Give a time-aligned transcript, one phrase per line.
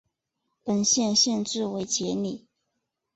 [0.63, 2.47] 本县县治为杰里。